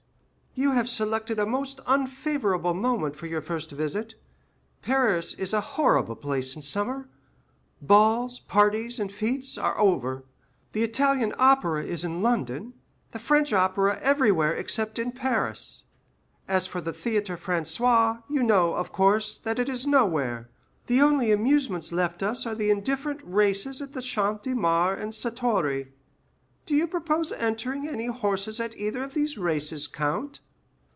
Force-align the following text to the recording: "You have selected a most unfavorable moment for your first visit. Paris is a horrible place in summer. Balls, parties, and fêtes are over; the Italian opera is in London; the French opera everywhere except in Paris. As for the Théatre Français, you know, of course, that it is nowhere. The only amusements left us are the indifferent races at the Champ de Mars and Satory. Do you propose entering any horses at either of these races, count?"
"You 0.53 0.71
have 0.71 0.89
selected 0.89 1.39
a 1.39 1.45
most 1.45 1.79
unfavorable 1.85 2.73
moment 2.73 3.15
for 3.15 3.25
your 3.25 3.39
first 3.39 3.71
visit. 3.71 4.15
Paris 4.81 5.33
is 5.35 5.53
a 5.53 5.61
horrible 5.61 6.17
place 6.17 6.57
in 6.57 6.61
summer. 6.61 7.07
Balls, 7.81 8.41
parties, 8.41 8.99
and 8.99 9.09
fêtes 9.09 9.57
are 9.59 9.79
over; 9.79 10.25
the 10.73 10.83
Italian 10.83 11.33
opera 11.39 11.85
is 11.85 12.03
in 12.03 12.21
London; 12.21 12.73
the 13.13 13.17
French 13.17 13.53
opera 13.53 13.97
everywhere 14.01 14.53
except 14.53 14.99
in 14.99 15.13
Paris. 15.13 15.83
As 16.49 16.67
for 16.67 16.81
the 16.81 16.91
Théatre 16.91 17.37
Français, 17.37 18.21
you 18.27 18.43
know, 18.43 18.73
of 18.75 18.91
course, 18.91 19.37
that 19.37 19.57
it 19.57 19.69
is 19.69 19.87
nowhere. 19.87 20.49
The 20.87 21.01
only 21.01 21.31
amusements 21.31 21.93
left 21.93 22.21
us 22.21 22.45
are 22.45 22.55
the 22.55 22.69
indifferent 22.69 23.21
races 23.23 23.81
at 23.81 23.93
the 23.93 24.01
Champ 24.01 24.41
de 24.41 24.53
Mars 24.53 25.01
and 25.01 25.13
Satory. 25.15 25.93
Do 26.65 26.75
you 26.75 26.85
propose 26.87 27.31
entering 27.31 27.87
any 27.89 28.05
horses 28.07 28.59
at 28.59 28.77
either 28.77 29.01
of 29.01 29.13
these 29.15 29.35
races, 29.37 29.87
count?" 29.87 30.39